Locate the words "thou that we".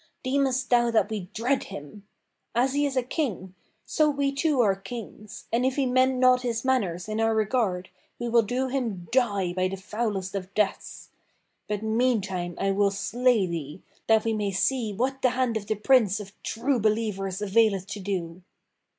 0.71-1.29